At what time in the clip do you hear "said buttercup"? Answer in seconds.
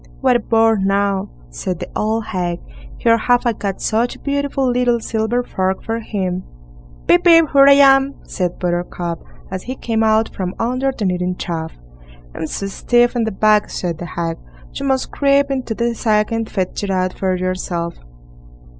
8.23-9.23